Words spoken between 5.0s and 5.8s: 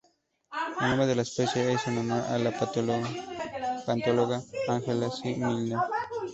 C. Milner.